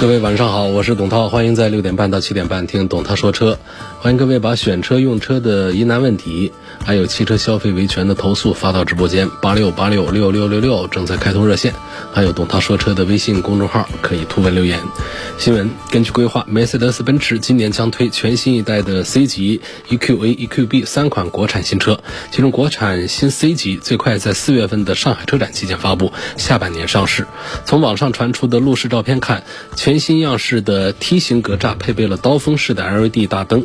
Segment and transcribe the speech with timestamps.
[0.00, 3.58] 各位晚上好，我是董涛，欢迎在六点半到七点半听董涛说车。
[3.98, 6.52] 欢迎各位把选车用车的疑难问题，
[6.84, 11.74] 还有汽车消费维权的投诉发到直播间八六八六六六六六，正在开通热线。
[12.12, 14.78] 还有董涛说车的微信公众号可以图文留言。
[15.36, 21.98] 新闻：根据规划，梅赛德斯奔驰今年将推全新一代的 C 级 EQA、EQB 三款国产新车，
[22.30, 27.26] 其中国产新 C 级最快在四月份的上海车展期间发布，下半年上市。
[27.64, 29.42] 从网上传出的路试照片看，
[29.88, 33.64] 全新样式的梯形格栅配备了刀锋式的 LED 大灯。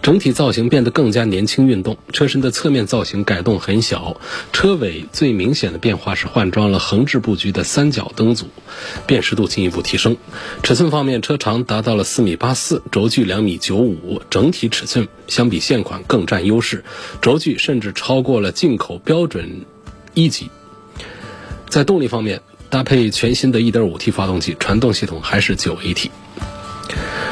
[0.00, 4.20] 整体造型变得更加年轻运动，车身的侧面造型改动很小，
[4.52, 8.46] 车尾最明显的变化是换装了横置布局的三角灯组，
[9.04, 10.16] 辨识度进一步提升。
[10.62, 16.84] 尺寸方面，车长达到了四米八四，轴距两米九五，整体尺寸相比现款更占优势，
[17.20, 19.62] 轴距甚至超过了进口标准
[20.14, 20.52] 一级。
[21.68, 26.10] 在动力方面，搭配全新的 1.5T 发动机，传动系统还是 9AT。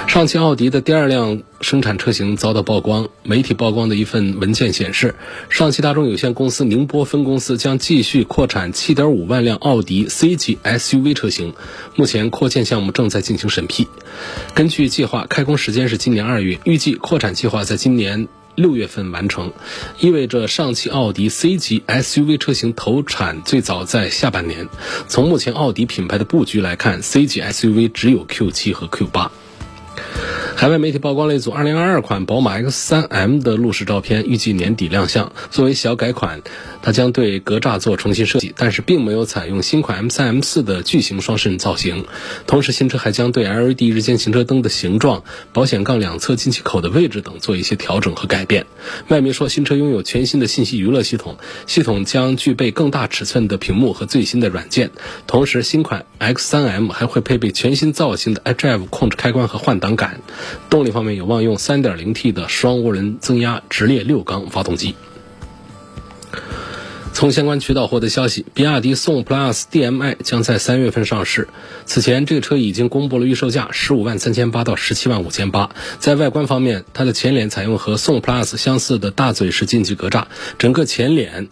[0.07, 3.09] 上汽奥迪的第二辆生产车型遭到曝光。
[3.23, 5.15] 媒体曝光的一份文件显示，
[5.51, 11.55] 上汽大众有限公司宁波分公司将继续扩产7.5万辆奥迪 C 级 SUV 车型，
[11.97, 13.89] 目前扩建项目正在进行审批。
[14.55, 19.53] 根据计划，开工时间是今年二月，预计扩产计划在今年六月份完成，
[20.01, 24.69] 意味着上汽奥迪 C 级 SUV 车型投产最早在下半年。
[25.07, 29.31] 从目前奥迪品牌的布局来看，C 级 SUV 只有 Q7 和 Q8。
[30.57, 35.31] 海外媒体曝光了一组2022款宝马 X3M 的路试照片，预计年底亮相。
[35.51, 36.41] 作为小改款，
[36.81, 42.07] 它将对格栅做重新设计，但是并没有采用新款 M3、M4 的巨型双肾造型。
[42.47, 48.65] 同时，新车还将对 LED 日间行车灯的形状、保险杠两侧进气口的位置等做一些调整和改变。
[49.09, 51.37] 外媒说，新车拥有全新的信息娱乐系统，
[51.67, 54.91] 系统将具备更大尺寸的屏幕和最新的软件。
[55.27, 60.06] 同时，新款 X3M 还会配备全新造型的 iDrive 控制开关和换挡杆。
[60.71, 64.95] 动力方面有望用 3.0T 的双涡轮增压直列六缸发动机。
[67.13, 71.49] 从相关渠道获得消息，比亚迪宋 PLUS DM-i 将在三月份上市。
[71.87, 75.71] 此前，这个车已经公布了预售价十五万三千八到十七万五千八。
[75.99, 80.27] 在外观方面，它的前脸采用和宋 PLUS 相似的大嘴式进气格栅，
[80.59, 81.49] 整个前脸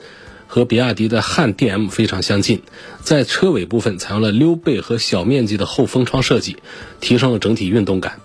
[0.47, 2.61] 和比亚迪的汉 DM 非常相近。
[3.01, 6.59] 在车尾部分，采用了溜背和小面积的后风窗设计，
[7.01, 8.21] 提升了整体运动感。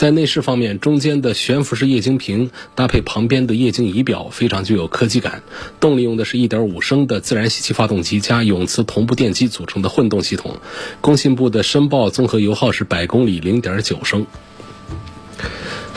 [0.00, 5.42] 在内饰方面，中间的悬浮式液晶屏搭配旁边的液晶仪表，非常具有科技感。
[5.78, 10.56] 动力用的是一点五升的自然吸气发动机加永磁同步电机组成的混动系统。
[11.02, 14.26] 工信部的申报综合油耗是百公里零点九升。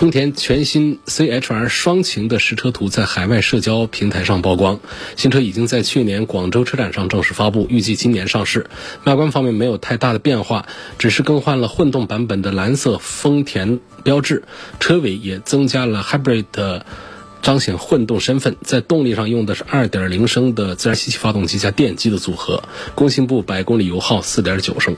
[0.04, 4.82] 丰田全新 CHR 双擎的实车图在海外社交平台上曝光，
[5.16, 8.70] 新车已经在去年广州车展上正式发布，预计今年上市。
[9.06, 10.66] 外观方面没有太大的变化，
[11.00, 14.44] 只是更换了混动版本的蓝色丰田标志，
[14.82, 16.86] 车尾也增加了 Hybrid 的
[17.42, 18.58] 彰显混动身份。
[18.62, 22.64] 在动力上用的是2.0升的自然吸气发动机加电机的组合，
[22.94, 24.98] 工信部百公里油耗4.9升。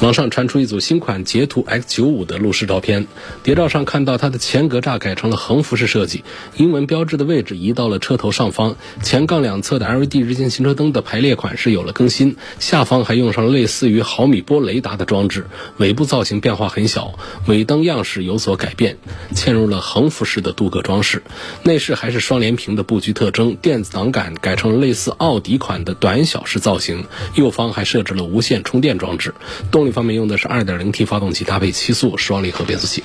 [0.00, 3.06] 网上传出一组新款捷途 X95 的路试照片，
[3.42, 6.24] 谍照上看到它的前格栅改成了横幅式设计，
[6.56, 15.46] 英文标志的位置移到了车头上方，前杠两侧的 LED 日间行车灯的排列款式有了更新，下方还用上了类似于毫米波雷达的装置，
[15.76, 17.12] 尾部造型变化很小，
[17.46, 18.96] 尾灯样式有所改变，
[19.34, 21.22] 嵌入了横幅式的镀铬装饰，
[21.62, 29.34] 内饰还是双联屏的布局特征，电子挡杆改成了类似奥迪款的短小式造型，右方还设置了无线充电装置，
[29.70, 29.90] 动力。
[29.90, 33.02] 方面用的是 2.0T 发动机，搭配七速双离合变速器。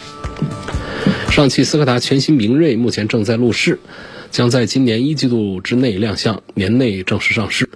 [1.31, 3.80] 上汽斯柯达全新明锐目前正在路试，
[4.31, 7.68] 将在今年一季度之内亮相，年内正式上市。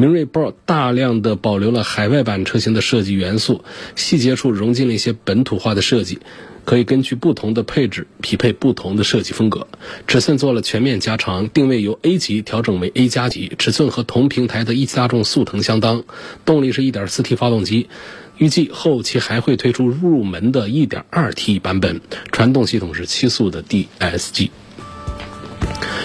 [0.00, 3.62] 明锐 Pro 大量的保留了海外版车型的设计元素，
[3.96, 6.20] 细节处融进了一些本土化的设计，
[6.64, 9.66] 可以根据不同的配置匹配不同的设计风格。
[10.06, 16.04] 尺寸做了全面加长，定位由 A 级调整为 A 加级，尺寸和同平台的一汽大众速腾相当。
[16.46, 17.90] 动力是一点四 T 发动机。
[18.38, 22.00] 预计后期还会推出入门的 1.2T 版本，
[22.32, 24.48] 传动系统是七速的 DSG。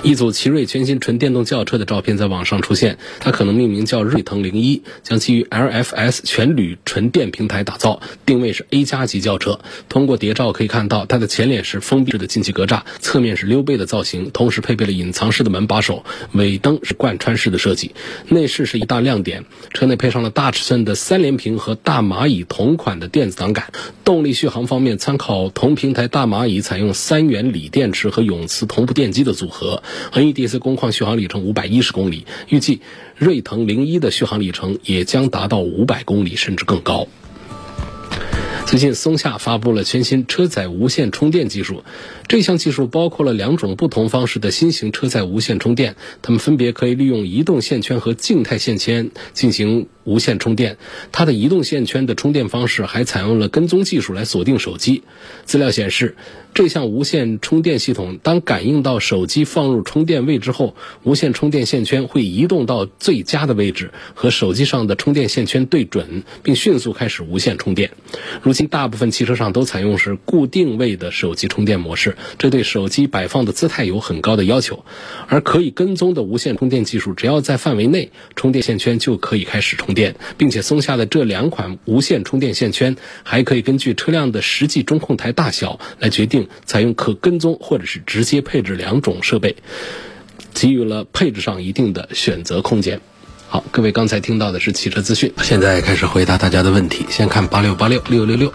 [0.04, 9.60] 一组奇瑞全新纯电动轿车的照片在网上出现，它可能命名叫瑞腾零一，将基于 LFS 全铝纯电平台打造，定位是 A 加级轿车。
[9.90, 17.96] 通过谍照可以看到，它的前脸是封闭式的进气格栅，侧面是溜背的造型，同时配备了隐藏式的门把手，尾灯是贯穿式的设计。
[18.30, 23.72] 内饰是一大亮点，车内配上了大尺寸的三连屏和大蚂蚁同款的电子档杆。
[24.04, 29.55] 动力续航方面，参考同平台大蚂蚁，采用三元锂电池和永磁同步电机的组合。
[29.56, 29.82] 和
[30.12, 32.82] NEDC 工况续航里程五百一十公里，预计
[33.16, 37.08] 瑞腾零一的续航里程也将达到五百公里甚至更高。
[38.66, 41.84] 最近，松下发布了全新车载无线充电技术。
[42.28, 50.78] 这项技术包括了两种不同方式的新型车载无线充电，它们分别可以利用移动线圈和静态线圈进行无线充电。
[51.12, 55.04] 它的移动线圈的充电方式还采用了跟踪技术来锁定手机。
[55.46, 56.18] 资料显示，
[56.56, 67.92] 这项无线充电系统当感应到手机放入充电位置后，无线充电线圈会移动到最佳的位置，和手机上的充电线圈对准，并迅速开始无线充电。
[68.42, 72.18] 如今，大部分汽车上都采用是固定位的手机充电模式。
[72.40, 74.84] 这对手机摆放的姿态有很高的要求，
[75.28, 89.56] 而可以跟踪的无线充电技术，只要在范围内，充电线圈就可以开始充电，并且松下的这两款无线充电线圈还可以根据车辆的实际中控台大小来决定采用可跟踪或者是直接配置两种设备，
[90.54, 93.02] 给予了配置上一定的选择空间。
[93.56, 98.52] 好，各位刚才听到的是汽车资讯，现在开始回答大家的问题，先看八六八六六六六。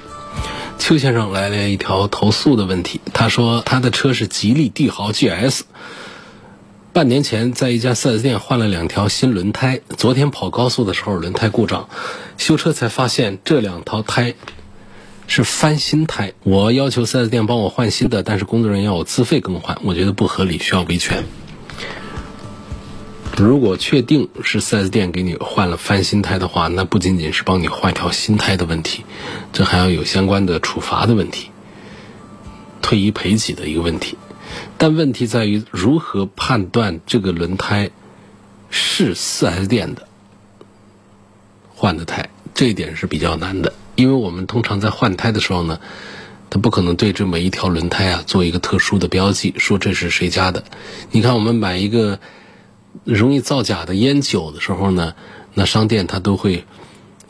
[0.79, 5.63] 邱先生来了一条投诉的问题，他说他的车是吉利帝豪 GS，
[6.93, 11.89] 半年前在一家 4S 店换了两条新轮胎，昨天跑高速的时候轮胎故障，
[12.37, 14.35] 修车才发现这两套胎
[15.27, 21.25] 是翻新胎，我要求 4S 店帮我换新的，但是工作人员要我自费更换，我觉得不合理，需要维权。
[23.37, 29.05] 如果确定是 4S 店给你换了翻新胎的话，那不仅仅是帮你换条新胎的问题，
[29.53, 31.51] 这还要有相关的处罚的问题、
[32.83, 34.19] 退一赔几的一个问题。
[34.77, 37.91] 但问题在于如何判断这个轮胎
[38.69, 40.07] 是 4S 店的
[41.75, 43.73] 换的胎，这一点是比较难的。
[43.95, 45.81] 因为我们通常在换胎的时候呢，
[46.51, 50.65] 它不可能对这每一条轮胎啊做一个特殊的标记，说这是谁家的。
[51.11, 52.19] 你看，我们买一个。
[53.05, 55.15] 容易造假的烟酒的时候呢，
[55.55, 56.65] 那商店他都会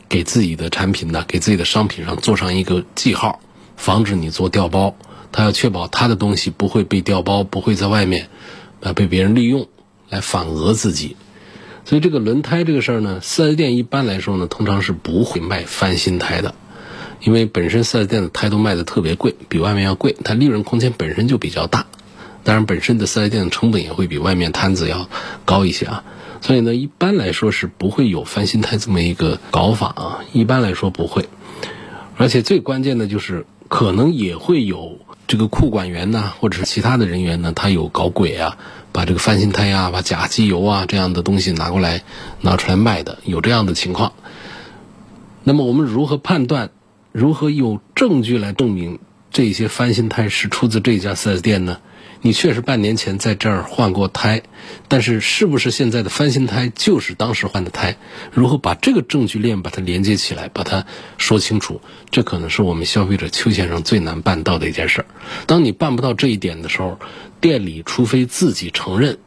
[0.09, 3.39] 给自己的产品呢，给自己的商品上做上一个记号，
[3.77, 4.95] 防止你做调包。
[5.31, 8.27] 他要确保他的东西不会被调包，不会在外面
[8.81, 9.67] 啊被别人利用
[10.09, 11.15] 来反讹自己。
[11.85, 16.53] 所以这个轮胎这个事儿呢，四 S 店一般来说呢，通常是不会卖翻新胎的，
[17.21, 21.87] 因为本身四 S 店的胎都卖的特别贵，比外面要贵，它利润空间本身就比较大。
[22.43, 25.09] 当然，本身的四 S 店的成本也会比外面摊子要
[25.45, 26.03] 高一些啊，
[26.41, 31.29] 所以呢，一般来说是不会有翻新胎这么一个搞法啊，一般来说不会。
[32.17, 38.57] 而且最关键的就是，可能也会有这个库管员呐，或者是其他的人员呢，他有搞鬼啊，
[38.91, 42.03] 把这个翻新胎啊、把假机油啊这样的东西拿过来
[42.41, 44.13] 拿出来卖的，有这样的情况。
[45.43, 46.71] 那么我们如何判断？
[47.11, 48.99] 如何有证据来证明
[49.31, 51.79] 这些翻新胎是出自这家四 S 店呢？
[52.23, 54.43] 你确实半年前在这儿换过胎，
[54.87, 57.97] 但是是不是现在的翻新胎就是当时换的胎？
[58.31, 60.85] 如何把这个证据链把它连接起来，把它
[61.17, 61.81] 说清楚？
[62.11, 65.05] 这可能是我们消费者邱先生最难办到的一件事儿。
[65.47, 66.99] 当你办不到这一点的时候，
[67.39, 69.17] 店里除非自己承认，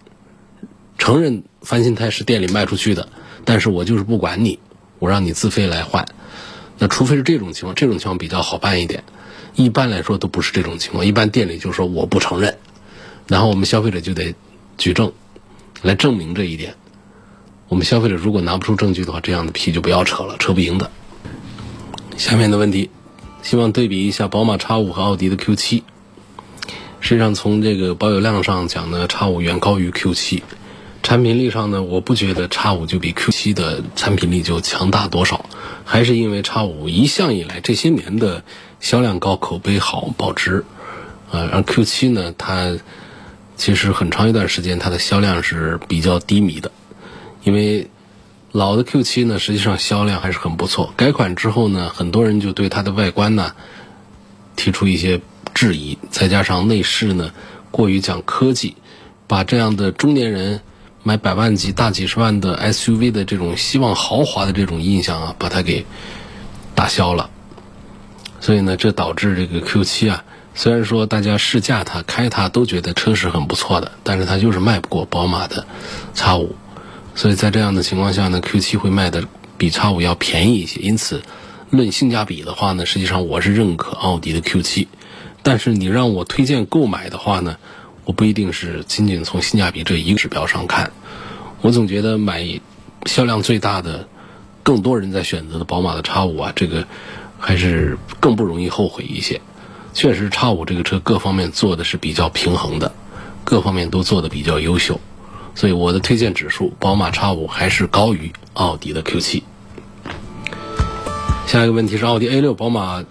[0.96, 3.08] 承认翻新胎是店里卖出去的，
[3.44, 4.60] 但是我就是不管你，
[5.00, 6.06] 我让你自费来换。
[6.78, 9.02] 那除非是这种情况，这种情况比较好办一点。
[9.56, 12.56] 一般来说都不是这种情况，一般店里就说我不承认。
[13.26, 14.34] 然后我们消费者就得
[14.76, 15.12] 举证，
[15.82, 16.74] 来证明这一点。
[17.68, 20.90] 我们消费者如果拿不出证据的话，这样的皮就不要扯了，扯不赢的。
[22.18, 22.90] 下面的问题，
[23.42, 25.82] 希望对比一下宝马 X5 和奥迪的 Q7。
[27.00, 30.42] 实际上，从这个保有量上讲呢，X5 远高于 Q7。
[31.02, 35.46] 产品力上呢，我不觉得 X5 就比 Q7 的产品力就强大多少，
[35.84, 38.44] 还是因为 X5 一向以来这些年的
[38.80, 40.64] 销量高、口碑好、保值。
[41.32, 42.76] 啊，而 Q7 呢，它。
[43.56, 46.70] 其实很长一段时间，它的销量是比较低迷的，
[47.44, 47.88] 因为
[48.50, 50.92] 老的 Q7 呢，实际上销量还是很不错。
[50.96, 53.52] 改款之后呢，很多人就对它的外观呢
[54.56, 55.20] 提出一些
[55.54, 57.32] 质疑，再加上内饰呢
[57.70, 58.76] 过于讲科技，
[59.26, 60.60] 把这样的中年人
[61.02, 65.86] 买百万级、大几十万的 SUV 的这种希望豪华的这种印象啊，把它给
[66.74, 67.30] 打消了。
[68.40, 70.24] 所以呢，这导致这个 Q7 啊。
[70.56, 75.66] 虽然说大家试驾它、开它都觉得车是很不错的，但是它就是卖不过宝马的
[76.14, 76.54] X 五，
[77.16, 79.24] 所以在这样的情况下呢，Q 七会卖的
[79.58, 80.80] 比 X 五要便宜一些。
[80.80, 81.22] 因此，
[81.70, 84.86] 论性价比的话呢，实际上我是认可奥迪的 Q 七，
[85.42, 87.56] 但是你让我推荐购买的话呢，
[88.04, 90.92] 我不一定是仅仅从性价比这一个指标上看，
[91.62, 92.60] 我总觉得买
[93.06, 94.08] 销量最大的、
[94.62, 96.86] 更多人在选择的宝马的 X 五啊，这个
[97.40, 99.40] 还是更不容易后悔一些。
[99.94, 102.92] 确实，叉五这个车各方面做的是比较平衡的，
[103.44, 105.00] 各方面都做的比较优秀，
[105.54, 109.44] 所以我的推荐指数，宝马叉五还是高于奥迪的 Q 七。
[111.46, 113.04] 下一个问题是奥迪 A 六、宝马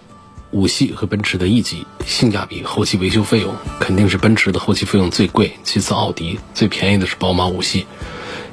[0.50, 7.86] 五系和奔驰的 E 级性价比、后期维修费用，肯定是奔驰的后期费用最贵，其次奥迪最便宜的是宝马五系。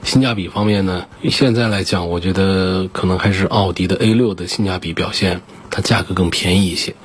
[0.03, 6.95] 性价比方面呢，现在来讲，我觉得可能还是奥迪的 A 六的性价比表现，它价格更便宜一些。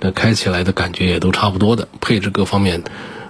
[0.00, 2.82] 那开起来的感觉也都差不多的，配置各方面，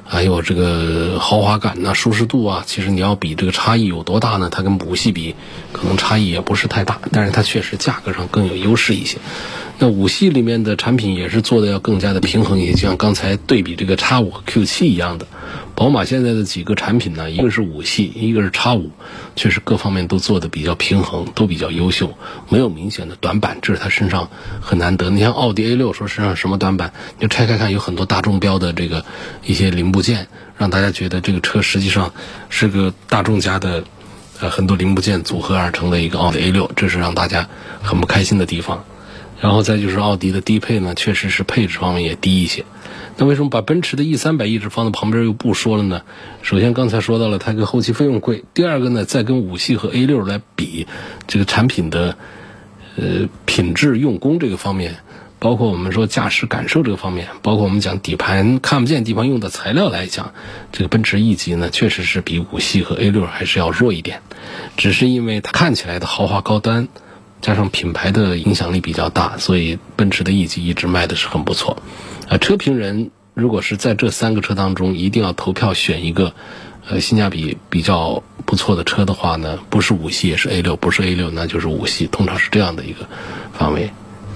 [0.04, 4.48] 还有这个豪华感呐、舒适度啊，其实你要比这个差异有多大呢？
[4.50, 5.34] 它跟五系比，
[5.72, 9.18] 可能差异也不是太大，但是它确实价格上更有优势一些。
[9.78, 15.26] 那五系里面的产品也是做的要更加的平衡一些，就像刚才对比这个叉五和 Q 七一样的。
[15.78, 18.90] 宝马现在的几个产品呢，一个是五系，一个是叉五，
[19.36, 22.18] 确实各方面都做的比较平衡，都比较优秀，
[22.48, 24.28] 没有明显的短板，这是它身上
[24.60, 25.08] 很难得。
[25.08, 29.04] 你像奥迪 A 六说身上什么短板，你就拆开看，有很多大众标的这个
[29.44, 32.12] 一些零部件，让大家觉得这个车实际上
[32.48, 33.84] 是个大众家的，
[34.40, 37.48] 呃，很多零部件组合而成的一个奥迪 A 六，这是让大家
[37.82, 38.84] 很不开心的地方。
[39.40, 42.64] 然后再就是奥迪的低配呢，确实是配置方面也低一些。
[43.20, 46.02] 那为什么把奔驰的 E 三百一直放在旁边又不说了呢？
[46.40, 50.86] 首先刚才说到了它跟后期费用贵，第二个呢，再跟五系和 A 六来比，
[51.26, 52.16] 这个产品的
[52.96, 54.98] 呃品质、用工这个方面，
[55.40, 60.32] 包括我们说驾驶感受这个方面，包括我们讲底盘看不见地方用的材料来讲，
[60.70, 64.22] 这个奔驰 E 级呢，确实是比五系和 A 六还是要弱一点，
[64.76, 66.86] 只是因为它看起来的豪华高端。
[67.40, 71.82] 加上品牌的影响力比较大，所以奔驰的 E 级一直卖的是很不错。
[72.28, 76.34] 啊，车评人如果是在这三个车当中一定要投票选一个，
[76.88, 83.08] 呃，性价比比较不错的车的话呢，不是五系也是 A 六，不是 A 六那就是五系，通常是这样的一个
[83.52, 83.90] 范围。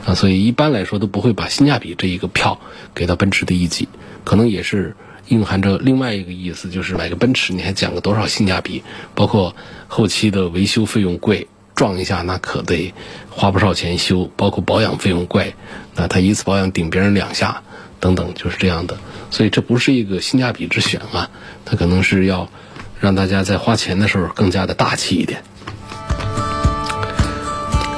[0.05, 2.61] 啊，所以一般来说都不会把性价比这一个票
[2.95, 3.89] 给到奔驰的 E 级，
[4.25, 4.97] 可能也是
[5.29, 8.83] 蕴含着另外一个意思，就是买个奔驰你还讲个多少性价比，
[9.15, 9.55] 包括
[9.89, 11.49] 后期的维修费用贵。
[11.83, 12.95] 撞一下那可得
[13.29, 15.57] 花不少钱修，包括保养费用贵，
[15.97, 17.65] 那他一次保养顶别人两下，
[17.99, 18.99] 等等就是这样的，
[19.33, 21.29] 所以这不是一个性价比之选啊，
[21.65, 22.49] 它可能是要
[23.01, 25.43] 让大家在花钱的时候更加的大气一点。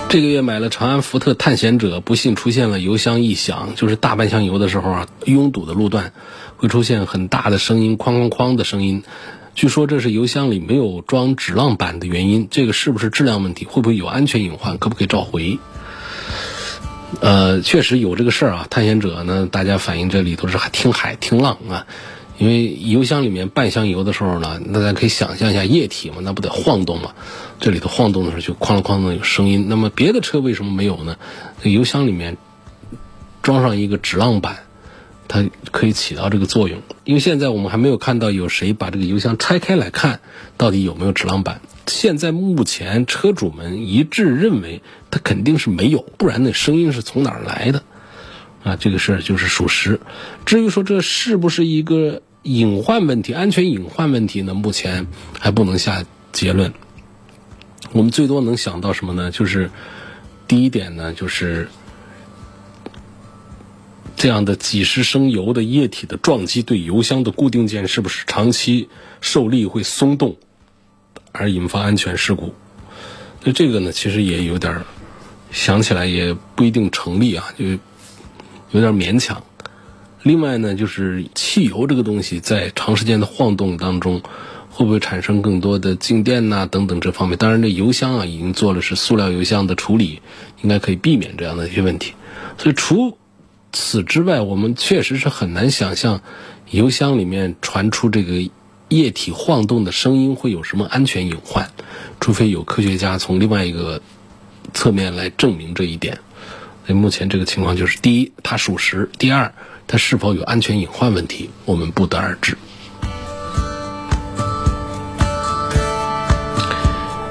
[0.09, 6.14] 这个月买了长安福特探险者，不幸出现了油箱异响，就是大半箱油的时候啊，拥堵的路段
[6.57, 9.05] 会出现很大的声音，哐哐哐的声音。
[9.54, 13.64] 据说这是油箱里没有装止浪板的原因，这个是不是质量问题？
[13.64, 14.78] 会不会有安全隐患？
[14.78, 15.58] 可不可以召回？
[17.20, 18.66] 呃，确实有这个事儿啊。
[18.68, 21.87] 探险者呢，大家反映这里头是听海听浪啊，
[22.37, 27.14] 因为油箱里面半箱油的时候呢，大家可以想象一下液体嘛，那不得晃动嘛？
[27.61, 29.66] 这里头晃动的时候就哐啷哐啷有声音。
[29.68, 31.16] 那么别的车为什么没有呢？
[31.62, 32.37] 油箱里面
[33.40, 34.64] 装上一个止浪板。
[35.26, 40.21] 它可以起到这个作用，因为现在我们还没有看到有谁把这个油箱拆开来看，
[40.57, 41.61] 到底有没有止浪板。
[41.87, 47.83] 现在目前车主们一致认为它肯定是没有，不然那声音是从哪儿来的？
[48.62, 50.00] 啊，这个事儿就是属实。
[50.47, 54.54] 至于说这是不是一个隐患问题、安全隐患问题呢？
[54.54, 55.07] 目前
[55.40, 56.73] 还不能下结论。
[57.93, 59.31] 我们最多能想到什么呢？
[59.31, 59.71] 就是
[60.47, 61.69] 第一点呢，就是。
[64.16, 68.88] 这样的几十升油的液体的撞击对油箱的固定件是不是长期
[69.21, 70.37] 受力会松动，
[71.33, 72.54] 而引发安全事故？
[73.42, 74.83] 那这个呢，其实也有点
[75.50, 77.66] 想起来也不一定成立啊，就
[78.71, 79.42] 有点勉强。
[80.23, 84.23] 另外呢，就是汽油这个东西在长时间的晃动当中，
[84.71, 87.37] 会不会产生更多的静电呐等等这方面？
[87.37, 90.23] 当然，这油箱啊已经做了是塑料油箱的处理，
[90.62, 92.14] 应该可以避免这样的一些问题。
[92.56, 93.18] 所以除
[93.75, 96.23] 此之外，我们确实是很难想象，
[96.71, 98.49] 油箱里面传出这个
[98.88, 101.69] 液体晃动的声音会有什么安全隐患，
[102.21, 104.00] 除非有科学家从另外一个
[104.73, 106.21] 侧面来证明这一点。
[106.87, 109.52] 所以目前这个情况就是：第一，它属实；第二，
[109.88, 112.57] 它是否有安全隐患问题，我们不得而知。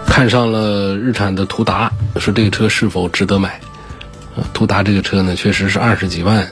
[0.08, 3.62] 看上了日产的途达，说这个车是否值得买？
[4.54, 6.52] 途达这个车呢，确实是二十几万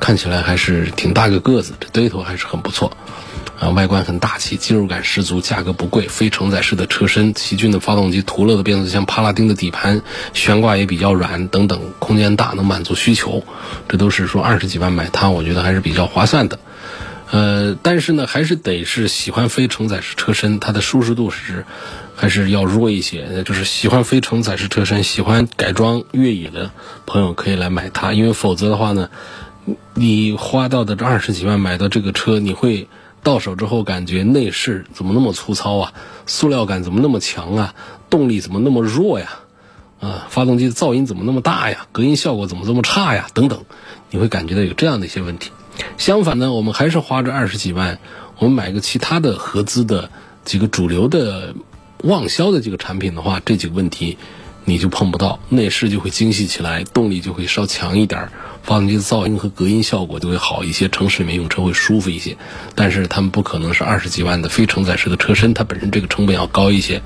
[0.00, 2.96] 看起来还是挺大个个子，这堆头还是很不错。
[3.60, 10.00] 啊，外观很大气，进入感十足，价格不贵，非承载式的车身，奇骏的发动机，途乐的变速箱，帕拉丁的底盘，
[10.32, 13.42] 悬挂也比较软，等等，空间大，能满足需求，
[13.88, 16.60] 这都是说二十几万买它，我觉得还是比较划算的。
[17.32, 21.66] 呃，但是呢，还是得是喜欢非承载式车身，它的舒适度是
[22.18, 23.44] 还是要弱一些。
[23.44, 26.70] 就是喜欢非承载式车身，喜欢改装越野的
[27.06, 29.08] 朋友可以来买它，因为否则的话呢，
[29.94, 32.88] 你花到的这二十几万买到这个车，你会。
[33.20, 35.92] 到手之后感觉内饰怎么那么粗糙啊？
[36.24, 37.74] 塑料感怎么那么强啊？
[38.08, 39.40] 动力怎么那么弱呀？
[40.00, 41.88] 啊，发动机的噪音怎么那么大呀？
[41.90, 43.26] 隔音效果怎么这么差呀？
[43.34, 43.64] 等等，
[44.10, 45.50] 你会感觉到有这样的一些问题。
[45.98, 47.98] 相反呢，我们还是花这二十几万，
[48.38, 50.10] 我们买个其他的合资的
[50.44, 51.54] 几个主流的
[52.04, 54.18] 旺销的这个产品的话，这几个问题
[54.64, 58.32] 你就碰不到，内饰就会精细起来，动力就会稍强一点儿。
[58.62, 62.36] 发动机的噪音和隔音效果就会好一些，城市里面用车会舒服一些。
[62.74, 67.02] 但是他们不可能是二十几万的非承载式的车身，它本身这个成本要高一些，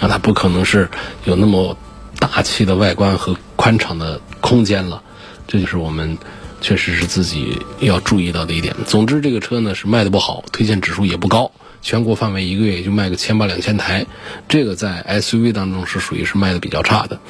[0.00, 0.90] 啊，它不可能是
[1.24, 1.78] 有那么
[2.18, 5.02] 大气的外观和宽敞的空间了。
[5.46, 6.18] 这就是我们
[6.60, 8.76] 确实是自己要注意到的一点。
[8.86, 11.50] 总之，这个车呢是卖的不好，推荐指数也不高。
[11.86, 14.06] 全国范围一个月也就卖个千八两千台，
[14.48, 17.20] 这个在 SUV 当中是属于是卖的比较差的。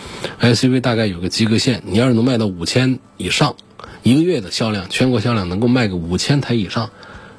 [0.41, 3.55] SUV 大概有个及格线，你要是能卖到五千以上，
[4.03, 6.89] 一个月的销量，全国销量能够卖个五千台以上，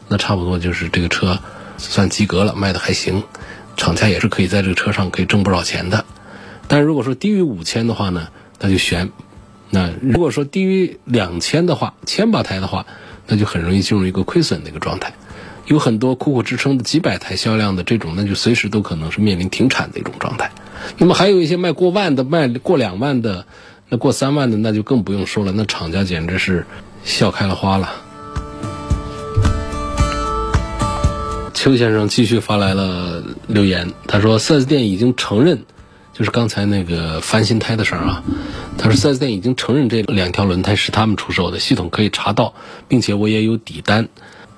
[0.08, 1.40] 那差不多就是这个车
[1.80, 3.24] 算及格了，卖的还行，
[3.78, 6.06] 厂家也是可以在这个车上可以挣不少钱的。
[6.68, 8.28] 但如果说低于五千的话呢，
[8.60, 9.10] 那就悬。
[9.72, 12.86] 那如果说低于两千的话，千把台的话，
[13.26, 15.14] 那就很容易进入一个亏损的一个状态。
[15.68, 20.50] 有很多苦苦支撑的几百台销量的这种，那就随时都可能是面临停产的一种状态。
[20.98, 23.46] 那么还有一些卖过万的、卖过两万的、
[23.90, 25.52] 那过三万的，那就更不用说了。
[25.52, 26.66] 那厂家简直是
[27.04, 27.90] 笑开了花了。
[31.54, 35.64] 邱先生继续发来了留言，他说四 S 店已经承认，
[36.14, 38.24] 就是刚才那个翻新胎的事儿啊。
[38.78, 42.54] 他说四 S 店已经承认这两条轮胎是他们出售的，系统可以查到，
[42.88, 44.08] 并且我也有底单。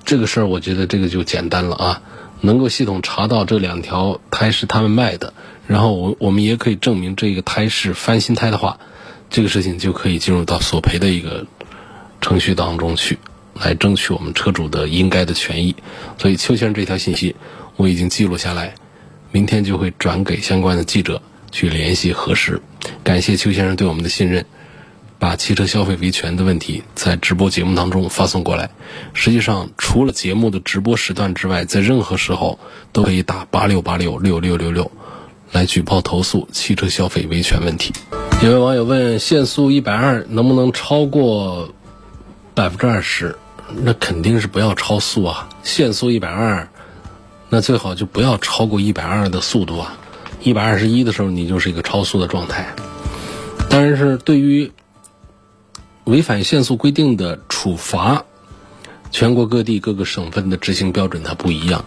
[0.10, 2.01] 这个事儿，我觉得这个就简单了啊，
[2.42, 5.36] 能够系统查到这两条胎是他们卖的，
[5.68, 8.79] 然后我我们也可以证明这个胎是翻新胎的话，
[9.29, 11.46] 这个事情就可以进入到索赔的一个
[12.22, 13.20] 程序当中去，
[13.53, 15.75] 来争取我们车主的应该的权益。
[16.18, 17.36] 所以邱先生这条信息
[17.75, 18.74] 我已经记录下来，
[19.31, 22.60] 明天就会转给相关的记者去联系核实。
[23.03, 24.44] 感谢邱先生对我们的信任。
[25.20, 28.72] 把汽车消费维权的问题在直播节目当中发送过来。
[29.14, 32.58] 实际上，除了节目的直播时段之外，在任何时候
[32.94, 34.90] 都可以打八六八六六六六六
[35.51, 37.94] 来举报投诉汽车消费维权问题。
[38.42, 41.70] 有位网友问：限速一百二能不能超过
[42.55, 43.38] 百分之二十？
[43.84, 45.50] 那肯定是不要超速啊！
[45.62, 46.70] 限速一百二，
[47.50, 49.98] 那最好就不要超过一百二的速度啊！
[50.42, 52.74] 一百二十一的时候，你就是一个超速的状态。
[53.70, 54.72] 但是对于
[56.09, 58.25] 违反限速规定的处罚，
[59.11, 61.85] 全国各地各个省份的执行标准它不一样，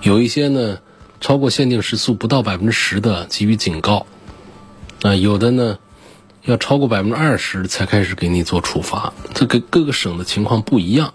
[0.00, 0.78] 有一些呢
[1.20, 4.06] 超过限定时速不到百分之十的给予警告，
[5.02, 5.78] 啊，有的呢
[6.44, 11.12] 要超过百分之二十才开始给你做处罚，这个各个省的情况不一样，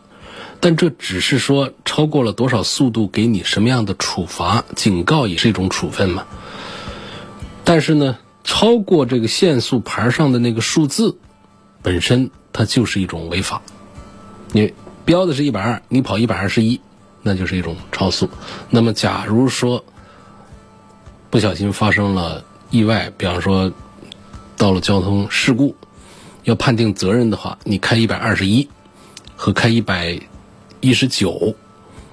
[0.59, 6.23] 但这只是说超过了多少速度给你什么样的处罚，警告也是一种处分嘛，
[7.63, 11.17] 但是呢，超过这个限速牌上的那个数字
[11.84, 12.32] 本身。
[12.56, 13.63] 它就是一种违法，
[14.52, 16.80] 你标的是一百二，你跑一百二十一，
[17.24, 18.30] 那就是一种超速。
[18.69, 19.84] 那么，假如说
[21.32, 23.74] 不小心发生了意外，比方说
[24.56, 25.76] 到了交通事故，
[26.43, 28.69] 要判定责任的话，你开一百二十一
[29.36, 30.19] 和开一百
[30.80, 31.56] 一十九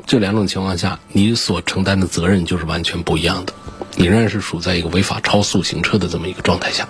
[0.07, 3.53] 这两种情况下，你所承担的责任就是完全不一样的。
[3.97, 6.89] 你仍然是处在一个违法超速行车的这么一个状态下，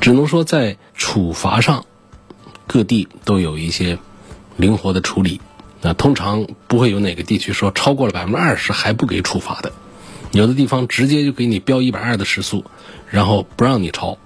[0.00, 1.84] 只能说在处罚上。
[2.68, 3.98] 各地都有一些
[4.56, 5.40] 灵活的处理，
[5.80, 9.72] 那通常不会有哪个地区说超过了百分之二十还不给处罚的，
[10.30, 12.64] 有的地方直接就给你标一百二的时速，
[13.08, 14.18] 然后不让你超，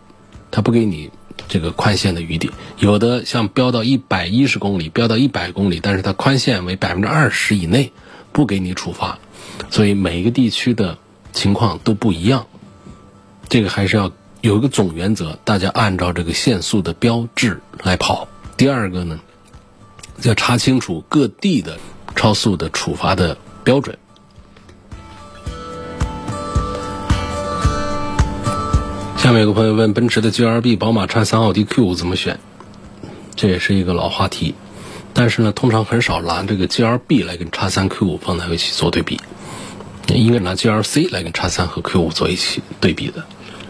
[0.51, 1.11] 他不给你
[1.49, 2.51] 这个宽限的余地。
[2.79, 7.93] 有的像标到一百一十公里，标到一百公里，但是它宽限为百分之二十以内，
[8.33, 9.19] 不给你处罚。
[9.71, 10.99] 所以每一个地区的
[11.33, 12.47] 情况都不一样，
[13.49, 18.29] 这个还是要有一个总原则，大家按照这个限速的标志来跑。
[18.57, 19.21] 第二个呢，
[20.23, 21.79] 要查清楚各地的
[22.15, 23.99] 超速的处罚的标准。
[29.17, 32.39] 下面有个朋友问：奔驰的 G L B、宝马叉三、奥迪 Q 五怎么选？
[33.37, 34.55] 这也是一个老话题。
[35.15, 39.21] 但是呢，通常很少拿这个 GLB 来跟叉三 Q 五放在一起做对比，
[40.09, 43.25] 应该拿 GLC 来跟叉三和 Q 五做一起对比的。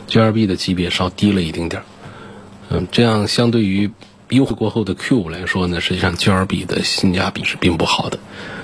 [0.08, 1.84] GLB 的级别稍低了一丁点儿，
[2.70, 3.90] 嗯，这样相对于
[4.32, 8.18] 优惠过后的 Q 五来说呢，实际上 GLB 的性价比是并不好的，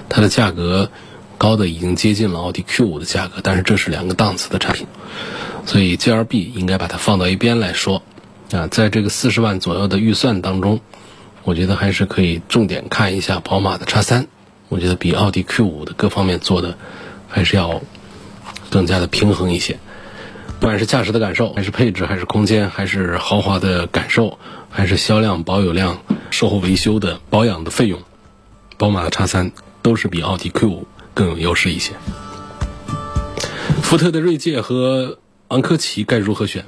[0.08, 0.90] 它的价格
[1.36, 4.86] 高的已经接近了奥迪 Q 五的价格，但是这是两个档次的产品，
[5.66, 8.02] 所以 GLB 应该把它放到一边来说。
[8.50, 10.80] 啊，在这个四十万左右的预算当中，
[11.44, 14.26] 我觉得还是可以重点看一下宝马的叉三。
[14.70, 16.78] 我觉得比奥迪 Q 五的各方面做的
[17.28, 17.82] 还是要
[18.70, 19.78] 更加的平衡一些。
[20.60, 24.38] 不管是驾驶的感受，还是配置，还是空间，还是豪华的感受，
[24.70, 28.00] 还是销量、保有量、售后维修的保养的费用，
[28.76, 29.52] 宝马的叉三
[29.82, 31.92] 都是比奥迪 Q 五更有优势一些。
[33.82, 36.64] 福特的锐界和昂科旗该如何选？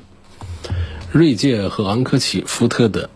[1.13, 3.11] 锐界和昂科旗，福特的，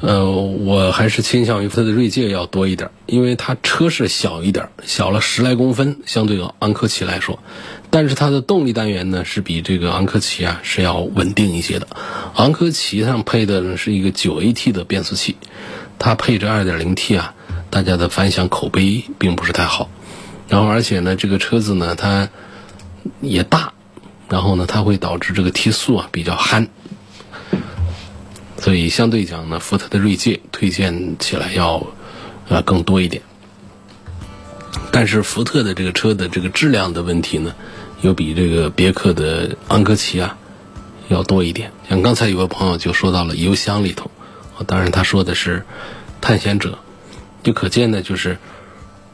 [0.00, 7.38] 呃，我还是倾向于福特的锐界要多一点，因为它车是小一点，小了十来公分，相对于昂科旗来说，
[7.96, 11.88] 但是它的动力单元呢是比这个昂科旗啊是要稳定一些的。
[12.34, 15.36] 昂科旗上配的呢是一个九 AT 的变速器，
[15.98, 17.32] 它配着二点零 T 啊，
[17.70, 19.88] 大家的反响口碑并不是太好。
[20.46, 22.28] 然后而且呢，这个车子呢它
[23.22, 23.72] 也大，
[24.28, 26.68] 然后呢它会导致这个提速啊比较憨。
[28.58, 31.86] 所以相对讲呢，福特的锐界推荐起来要，
[32.50, 33.22] 呃更多一点。
[34.92, 37.54] 但是福特的这个车的这个质量的问题呢，
[38.00, 40.36] 又比这个别克的昂科旗啊
[41.08, 41.70] 要多一点。
[41.88, 44.10] 像刚才有个朋友就说到了油箱里头，
[44.66, 45.64] 当然他说的是
[46.20, 46.78] 探险者，
[47.42, 48.38] 就可见呢就是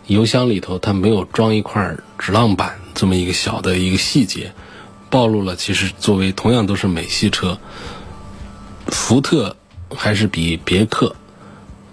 [0.06, 4.52] 油箱里头它没有装一块纸浪板这么一个小的一个细节，
[5.10, 7.58] 暴露了其实作为同样都是美系车。
[8.86, 9.56] 福特
[9.94, 11.14] 还是比别克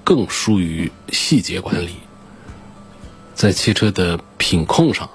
[0.04, 1.90] 更疏于细节管理，
[3.40, 5.10] 在汽车的品控上，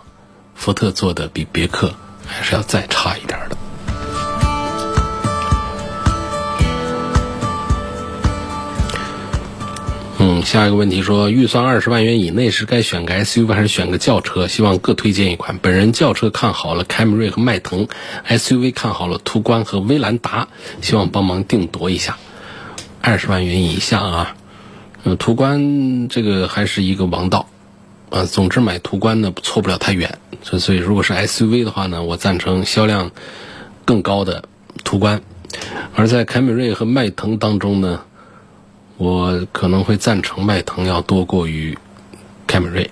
[0.55, 1.93] 福特做的比别克
[2.27, 3.57] 还是要再差一点的。
[10.19, 14.49] 嗯，下一个问题说，预算二十万元以内是该选个 SUV 还是选个轿车？
[14.49, 15.59] 希望各推荐一款。
[15.59, 17.89] 本人轿车看好了凯美瑞和迈腾
[18.27, 20.49] ，SUV 看好了途观和威兰达，
[20.81, 22.17] 希望帮忙定夺一下。
[23.03, 24.37] 二十万元以下啊，
[25.03, 27.51] 嗯，途观这个还是一个王道
[28.15, 28.25] 啊。
[28.25, 30.19] 总之买途观呢，错不了太远。
[30.43, 33.11] 所所以，如果是 SUV 的话呢，我赞成销量
[33.85, 34.45] 更高的
[34.85, 35.21] 途观。
[35.95, 38.01] 而在凯美瑞和迈腾当中呢。
[38.97, 41.77] 我可能会赞成迈腾要多过于
[42.47, 42.89] 凯美瑞。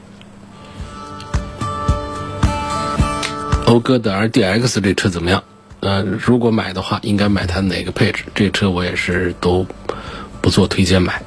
[3.65, 5.45] 讴歌的 RDX 这车怎么样？
[5.79, 8.25] 呃，如果买的话，应该买它哪个配置？
[8.35, 9.65] 这车我也是都
[10.41, 11.23] 不做推荐买。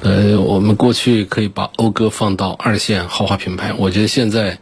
[0.00, 4.58] 呃，我们过去可以把讴歌放到二线豪华品牌，我觉得现在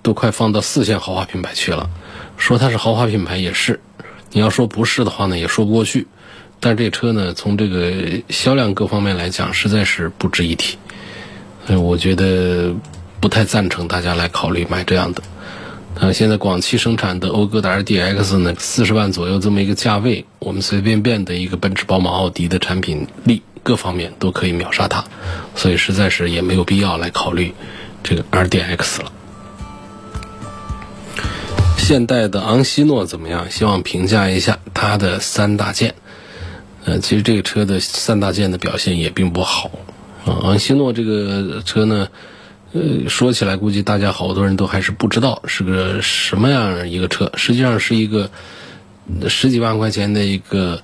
[0.00, 1.90] 都快放到四线豪华品牌去了。
[2.36, 3.80] 说它是豪华品牌也是，
[4.30, 6.06] 你要说不是的话呢，也说不过去。
[6.60, 10.78] 但这车呢，从这个销量各方面来讲，实在是不值一提。
[11.66, 12.72] 所以我觉得
[13.20, 15.22] 不太赞成大家来考虑买这样的。
[16.00, 25.04] 啊，现在广汽生产的讴歌的 RDX 呢，四十万左右这么一个价位，我们随便便的一个奔驰、宝马、奥迪的产品力各方面都可以秒杀它，
[25.54, 27.54] 所以实在是也没有必要来考虑
[28.02, 29.12] 这个 RDX 了。
[31.78, 33.50] 现代的昂希诺怎么样？
[33.50, 35.94] 希望评价一下它的三大件。
[36.84, 39.70] 呃，其实这个车的三大件的表现也并不好，
[40.24, 42.08] 昂希诺这个车呢，
[42.72, 48.30] 呃，说起来估计大家好多人都还是不知道是个什么样一个车，实际上是一个
[49.28, 50.82] 十几万块钱的一个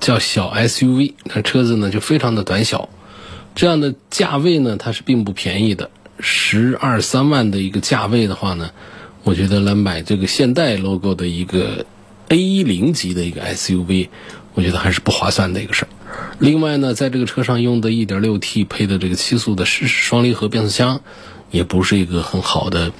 [0.00, 2.88] 叫小 SUV，那车子呢就非常的短小，
[3.54, 8.70] 这样的价位呢它是并不便宜的，十二三万的一个价位的话呢，
[9.24, 11.86] 我觉得来买这个现代 logo 的一个
[12.28, 14.08] A 零级的一个 SUV。
[14.54, 15.88] 我觉得还是不划算的一个事儿。
[16.40, 21.00] 另外呢，在这个车上用的 1.6T 配的这个七速的双离合变速箱，
[21.52, 22.90] 也不是一个很好的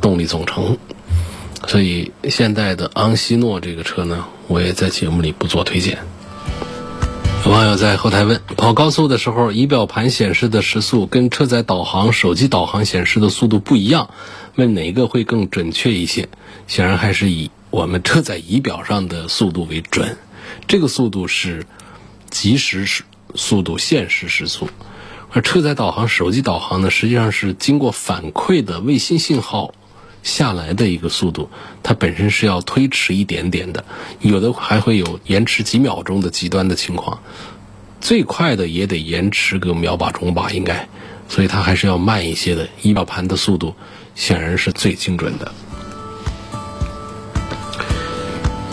[0.00, 0.78] 动力总成。
[1.66, 5.98] 所以现代的昂希诺这个车呢，我也在节目里不做推荐。
[7.44, 14.08] 有网友在后台问：跑高速的时候，仪表盘显示的时速跟车载导航、手机导航显示的速度不一样，
[14.54, 16.26] 问哪个会更准确一些？
[16.66, 20.16] 显然还是以我们车载仪表上的速度为准。
[20.66, 21.66] 这个速度是
[22.30, 23.04] 即时时
[23.34, 24.70] 速度、现实时速，
[25.30, 29.74] 而车载导航、手机导航呢，实际上是经过反馈的卫星信号
[30.24, 31.48] 下来的一个速度，
[31.84, 33.84] 它本身是要推迟一点点的，
[34.20, 37.20] 有的还会有延迟几秒钟的极端的情况。
[38.00, 40.88] 最快的也得延迟个秒把钟吧，应该，
[41.28, 42.68] 所以它还是要慢一些的。
[42.82, 43.74] 仪表盘的速度
[44.14, 45.52] 显然是最精准的。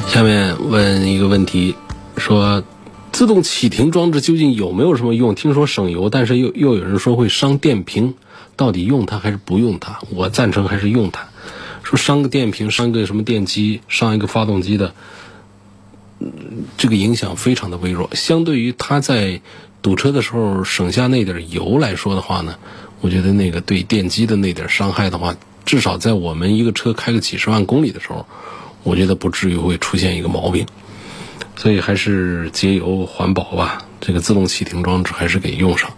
[0.07, 1.75] 下面问一个问题，
[2.17, 2.63] 说
[3.13, 5.35] 自动启停装置究竟有没有什么用？
[5.35, 8.13] 听说省油，但是又又有人说会伤电瓶，
[8.57, 9.99] 到底用它还是不用它？
[10.09, 11.27] 我赞成还是用它。
[11.91, 14.93] 说伤个电瓶，伤个什么电机，伤一个发动机的。
[16.77, 19.41] 这个影响非常的微弱，相对于它在
[19.82, 22.56] 堵车的时候省下那点油来说的话呢，
[23.01, 28.25] 我觉得那个对电机的那点伤害的话，至少在我们一个车开个几十万公里的时候，
[28.84, 30.65] 我觉得不至于会出现一个毛病。
[31.58, 35.91] 所以还是节油环保吧，这个自动启停装置还是给用上。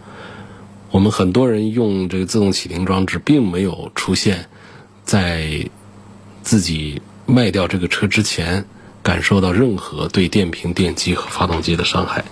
[0.89, 4.47] 我们很多人用这个自动启停装置，并没有出现
[5.03, 5.69] 在
[6.53, 8.65] 自己卖掉这个车之前。
[9.01, 12.23] 感受到任何对电瓶、电机和发动机的伤害。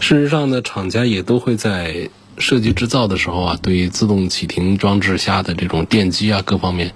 [0.00, 6.92] 事实上呢，厂家也都会在设计制造的时候啊，对自动启停装置下的这种电机啊各方面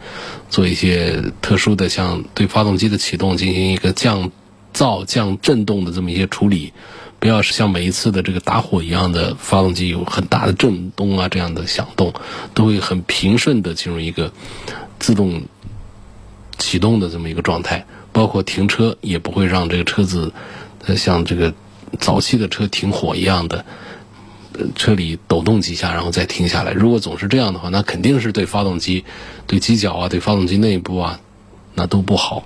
[0.50, 4.30] 做一些特殊的，像对发动机的启动进行一个降
[4.74, 6.74] 噪、降震动的这么一些处理，
[7.18, 12.12] 不要是像每一次的这个打火一样的发动机有很大的震动啊这样的响动，
[12.52, 14.30] 都会很平顺的进入一个
[14.98, 15.44] 自动
[16.58, 17.86] 启动的这么一个状态。
[18.10, 20.32] 包括停车也不会让这个车子，
[20.86, 21.54] 呃，像这个
[22.00, 23.64] 早期的车停火一样的，
[24.74, 26.72] 车里抖动几下然后再停下来。
[26.72, 29.04] 如果总是这样的话，那肯定是对发动机、
[29.46, 31.20] 对机脚啊、对发动机内部啊，
[31.74, 32.44] 那都不好。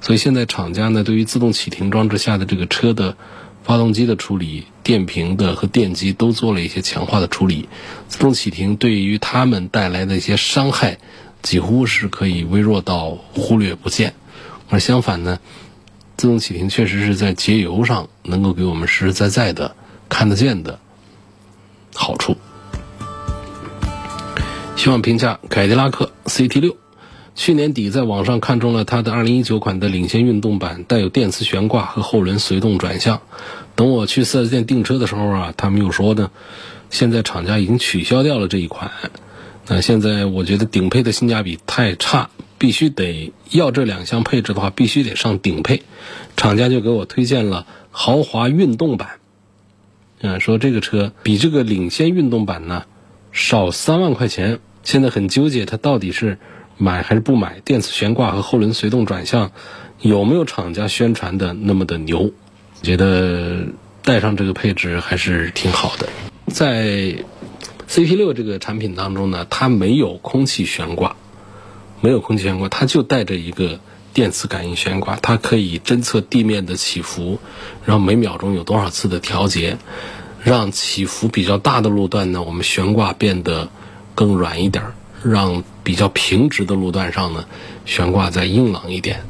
[0.00, 3.16] 所以现在厂家呢，对于自动启停装置下的这个车的
[3.64, 7.68] 发动机的处理、电瓶的和电机都做了一些强化的处理。
[8.06, 10.98] 自动启停对于他们带来的一些伤害，
[11.42, 14.14] 几乎是可以微弱到忽略不见。
[14.68, 15.38] 而相反呢，
[16.16, 19.74] 自动启停确实是在节油上能够给我们实实在在的
[20.08, 20.78] 看得见的
[21.94, 22.36] 好处。
[24.76, 26.76] 希望评价凯迪拉克 CT 六，
[27.34, 33.20] 去年底在网上看中了它的2019款的领先运动版，带有电磁悬挂和后轮随动转向。
[33.74, 36.30] 等我去 4S 店订车的时候啊，他们又说呢，
[36.90, 38.90] 现在厂家已经取消掉了这一款。
[39.68, 42.30] 那现在我觉得顶配的性价比太差。
[42.60, 45.84] 必须得要这两项配置的话，必须得上顶配。
[46.36, 49.20] 厂家就给我推荐了豪华运动版，
[50.20, 52.82] 嗯，说这个车比这个领先运动版呢
[53.30, 54.58] 少三万块钱。
[54.82, 56.38] 现在很纠结，它到底是
[56.78, 57.60] 买还是不买？
[57.60, 59.52] 电磁悬挂和后轮随动转向
[60.00, 62.32] 有没有厂家宣传的那么的牛？
[62.82, 63.66] 觉得
[64.02, 66.08] 带上这个配置还是挺好的。
[66.48, 67.14] 在
[67.88, 71.16] C P 六这个产品当中呢，它没有空气悬挂。
[72.00, 73.80] 没有空气悬挂，它就带着一个
[74.12, 77.40] 电磁感应悬挂，它可以侦测地面的起伏，
[77.84, 79.78] 然后每秒钟有多少次的调节，
[80.44, 83.70] 让起伏比较大的路段呢，我们悬挂变得
[84.14, 84.90] 更软一点儿；
[85.24, 87.46] 让比较平直的路段上呢，
[87.86, 89.24] 悬挂再硬朗一点。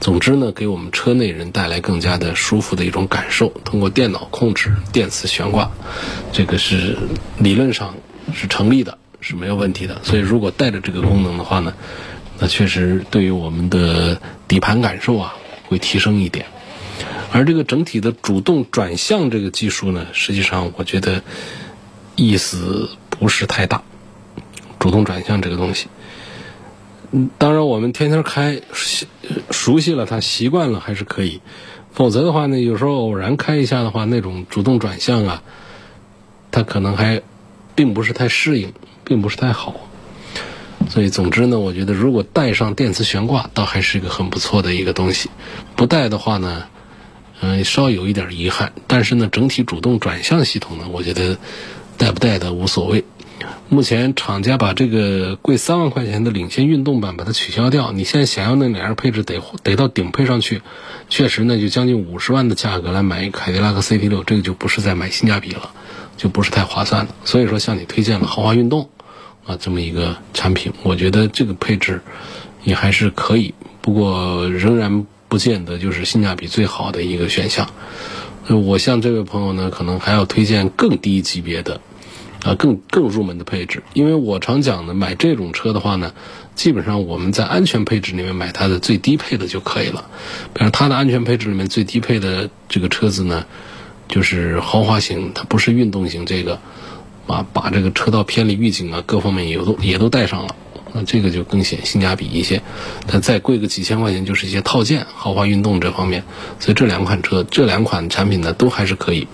[0.00, 3.48] 总之呢，给我们车内人带来更加的舒服的一种感受。
[3.64, 5.70] 通过电脑控制电磁悬挂，
[6.32, 6.96] 这个是
[7.38, 7.94] 理论上
[8.34, 8.98] 是成立的。
[9.18, 11.74] 是没有问题的，所以如果带着这个功能的话呢，
[12.38, 16.46] 那确实对于我们的底盘感受啊会提升一点。
[17.32, 21.24] 而这个整体的主动转向这个技术呢，实际上我觉得
[22.14, 23.82] 意思不是太大。
[24.78, 25.88] 主动转向这个东西，
[27.12, 28.60] 嗯，当然我们天天开
[29.50, 31.40] 熟悉了它，习惯了还是可以。
[31.92, 35.42] 否则的话呢，有时候偶然开一下的话，那种主动转向啊，
[36.50, 37.22] 它可能还
[37.74, 38.72] 并不是太适应。
[39.08, 39.72] 并不是太好，
[40.88, 45.30] 所以总之呢，我觉得如果带上电磁悬挂，倒还是一个很不错的一个东西。
[45.76, 46.64] 不带的话呢，
[47.40, 48.72] 嗯，稍有一点遗憾。
[48.88, 51.38] 但是呢，整体主动转向系统呢，我觉得
[51.96, 53.04] 带不带的无所谓。
[53.68, 60.62] 目前厂家把这个贵三万块钱的领先运动版把它取消掉，你现在想要那两样配置得得到顶配上去，
[61.08, 65.70] 确实呢就将近五十万的价格来买凯迪拉克 CT 六，这个就不是在买性价比了，
[66.16, 67.14] 就不是太划算了。
[67.24, 68.88] 所以说向你推荐了豪华运动。
[69.46, 72.00] 啊，这么一个产品，我觉得这个配置
[72.64, 77.70] 也还是可以，不过仍然不见得就是性价比最好的一个选项。
[78.48, 81.80] 我向这位朋友呢，可能还要推荐更低级别的，
[82.46, 83.82] 啊，更更入门的配置。
[83.94, 86.12] 因为我常讲的，买这种车的话呢，
[86.54, 90.08] 基本上我们在安全配置里面买它的最低配的就可以了。
[90.54, 93.44] 比如它的安全配置里面最低配的这个车子呢，
[94.08, 96.60] 就是豪华型，它不是运动型这个。
[97.26, 100.54] 啊，把这个车道偏离预警啊，各方面也都也都带上了，
[100.96, 102.62] 那这个就更显性价比一些。
[103.06, 106.24] 但再贵个几千块钱，就是一些套件，豪华运动这方面。
[106.58, 109.28] 所以这两款车，这两款产品呢，都还是可以。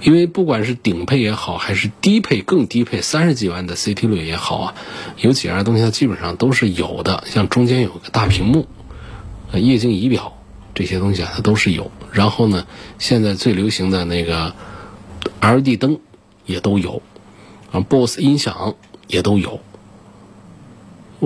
[0.00, 4.74] 因为不管是顶配也好，还是低配更低配三十几万的 CT 六也好啊，
[5.20, 8.66] 有几样东西它基本上都是有的，像中间有个大屏幕，
[9.52, 10.38] 液晶仪表
[10.74, 11.90] 这些东西啊，它都是有。
[12.12, 12.66] 然后呢，
[12.98, 14.54] 现在最流行的那个
[15.40, 15.98] LED 灯
[16.46, 17.02] 也都有，
[17.72, 18.76] 啊，BOSS 音响
[19.08, 19.60] 也都有。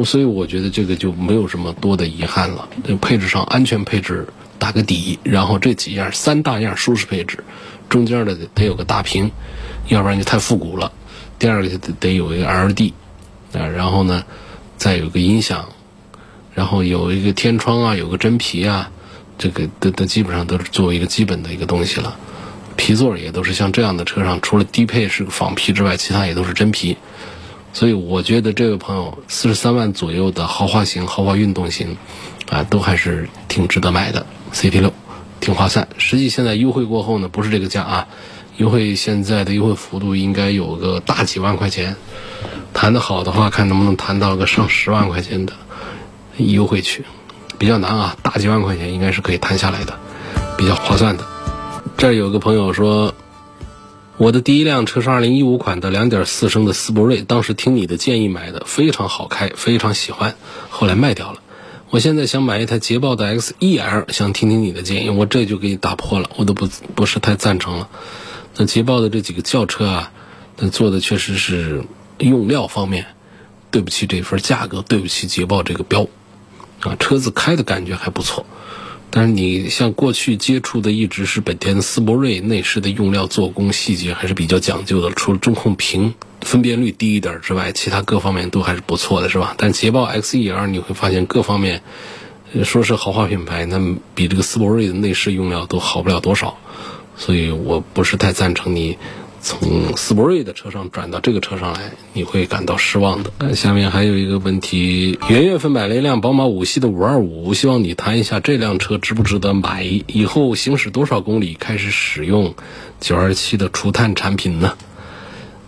[0.04, 2.68] 所以我觉得这个就没有什么多的遗憾了。
[2.84, 4.26] 就配置上，安全配置
[4.58, 7.38] 打个底，然后这几样三大样舒适配置，
[7.90, 9.30] 中间的得有个大屏，
[9.88, 10.90] 要不然就太复古了。
[11.38, 12.92] 第二个就得得有一个 LD，
[13.52, 14.24] 啊，然后呢，
[14.78, 15.68] 再有个音响，
[16.54, 18.90] 然后有一个天窗啊，有个真皮啊，
[19.36, 22.16] 这个都都基本上都是作为一个基本的一个东西了。
[22.76, 26.96] 皮座也都是像这样的车上，除了低配是个仿皮之外，其他也都是真皮。
[27.74, 31.96] 所以我觉得这位朋友四十三万左右的豪华型、豪华运动型，
[32.50, 34.26] 啊，都还是挺值得买的。
[34.52, 34.92] CT 六
[35.40, 35.88] 挺划算。
[35.96, 38.08] 实际现在优惠过后呢，不是这个价啊，
[38.58, 41.96] 优惠现在的优惠幅度应该有个大几万块钱。
[42.74, 45.54] 谈得好的话，看能不能谈到个上十万块钱的
[46.36, 47.04] 优惠去，
[47.58, 48.16] 比较难啊。
[48.22, 49.98] 大几万块钱应该是可以谈下来的，
[50.58, 51.24] 比较划算的。
[51.96, 53.14] 这儿有个朋友说。
[54.18, 60.36] 我的第一辆车是二零一五款的两点四升的思铂睿，当时听你的建议买的，非常好开，非常喜欢，
[60.68, 61.40] 后来卖掉了。
[61.88, 65.10] 我现在想买一台捷豹的 XEL，想听听你的建议。
[65.10, 67.88] 我这就给你打破了，我都不不是太赞成了。
[68.56, 70.12] 那捷豹的这几个轿车啊，
[70.58, 71.84] 那做的确实是
[72.18, 73.06] 用料方面，
[73.70, 76.06] 对不起这份价格，对不起捷豹这个标，
[76.80, 78.44] 啊，车子开的感觉还不错。
[79.14, 85.10] 但是你像过去接触的一直是本田的斯铂睿，内饰的用料、做工细节还是比较讲究的。
[85.10, 89.54] 除了中控屏分辨率低一点之外，其他各方面都还是不错的，是吧？
[89.58, 91.82] 但捷豹 XER 你会发现各方面，
[92.64, 93.78] 说是豪华品牌，那
[94.14, 96.56] 比这个思铂睿的内饰用料都好不了多少，
[97.14, 98.96] 所以我不是太赞成你。
[99.42, 103.54] 从斯铂瑞的车上转到这个车上来，你会感到失望的。
[103.56, 112.54] 下面还有一个问题，元月份买了一辆宝马五系的五二五，希望你谈一下这辆车值不值得买，以后行驶多少公里开始使用
[113.00, 114.76] 九二七的除碳产品呢？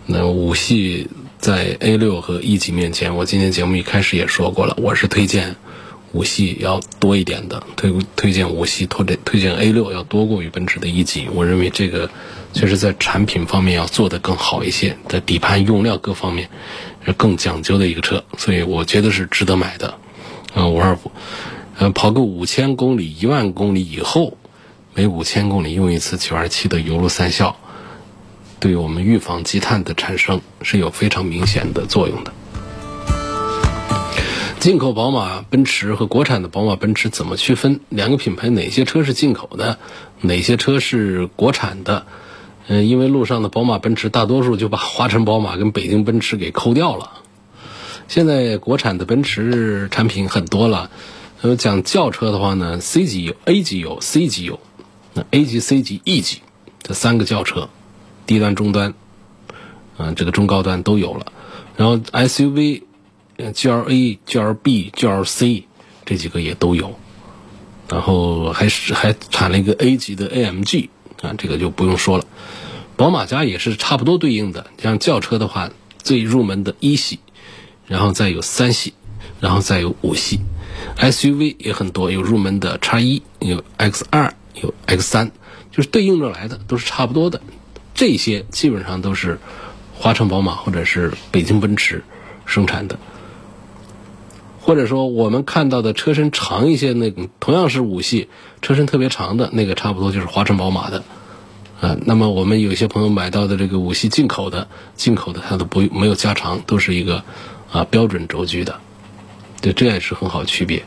[0.05, 5.57] 那五系在 A 六和 E 级面前，我今天节目一开始也说过了，我是推荐。
[6.13, 11.27] 五系要多一点的，推推荐五系，推荐推荐 A 六要多过于奔驰的一级。
[11.33, 12.09] 我认为这个
[12.55, 16.49] 确实在产品方面要做得更好一些，在底盘用料各方面
[17.05, 19.95] 是更讲究的一个车，所以我觉得是值得买的。
[20.53, 21.11] 啊，五二五，
[21.77, 24.37] 呃，跑个五千公里、一万公里以后，
[24.93, 27.57] 每五千公里用一次九二七的油路三效，
[28.61, 32.31] 对于我们预防积碳的产生是有非常明显的作用的。
[34.61, 37.81] 进口宝马、奔驰和国产的宝马、奔驰怎么区分？
[37.89, 39.77] 两个品牌哪些车是进口的，
[40.21, 42.05] 哪些车是国产的？
[42.67, 47.11] 嗯，因为路上的宝马、奔驰大多数就把华晨宝马跟北京奔驰给抠掉了。
[48.07, 50.89] 现在国产的奔驰产品很多了。
[51.41, 54.59] 呃，讲轿车的话呢，C 级有，A 级有，C 级有。
[55.13, 56.41] 那 A 级、C 级、E 级
[56.81, 57.69] 这三个轿车，
[58.25, 58.93] 低端、中端，
[59.97, 61.27] 嗯，这个中高端都有了。
[61.75, 62.83] 然后 SUV。
[63.53, 65.65] G L A、G L B、G L C
[66.05, 66.97] 这几个也都有，
[67.89, 70.89] 然后还是还产了一个 A 级的 A M G
[71.21, 72.25] 啊，这个就不用说了。
[72.97, 75.69] 宝马家也是差不多对应的，像轿车的话，
[76.01, 77.19] 最入门的一系，
[77.87, 78.93] 然后再有三系，
[79.39, 80.39] 然后再有五系。
[80.97, 85.31] S U V 也很多，有入门的叉一，有 X 二，有 X 三，
[85.71, 87.41] 就是对应着来的，都是差不多的。
[87.93, 89.39] 这些基本上都是
[89.93, 92.03] 华晨宝马或者是北京奔驰
[92.45, 92.99] 生产的。
[94.65, 98.29] 或者说，我们看到的车身长一些，那个同样是五系，
[98.63, 101.03] 车身特别长的那个，差不多就是华晨宝马的，
[101.79, 107.23] 啊，那么我们有些朋友买到的这个五系进口的，进口的它都不没有加长，都是一个
[107.71, 108.79] 啊标准轴距的，
[109.61, 110.83] 对，这也是很好区别。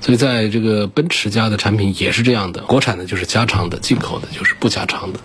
[0.00, 5.20] 所以在这个奔驰家的产品也是这样的，国产的就是加长的，进口的就是不加长的。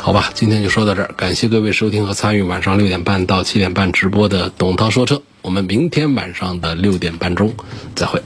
[0.00, 5.20] 好吧，今天就说到这儿，感谢各位收听和参与晚上六点半到七点半直播的董涛说车。
[5.42, 7.52] 我们明天晚上的六点半钟
[7.94, 8.20] 再会。